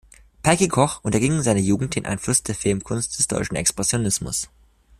Pyke 0.41 0.67
Koch 0.67 1.01
unterging 1.03 1.33
in 1.33 1.43
seiner 1.43 1.59
Jugend 1.59 1.95
den 1.95 2.07
Einfluss 2.07 2.41
der 2.41 2.55
Filmkunst 2.55 3.19
des 3.19 3.27
deutschen 3.27 3.55
Expressionismus. 3.55 4.49